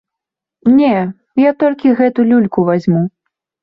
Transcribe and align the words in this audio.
Не, 0.77 0.95
я 1.43 1.53
толькі 1.67 1.95
гэту 2.03 2.29
люльку 2.35 2.69
вазьму. 2.75 3.09